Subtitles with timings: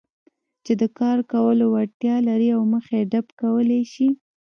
[0.65, 4.07] چې د کار کولو وړتیا لري او مخه يې ډب کولای شي.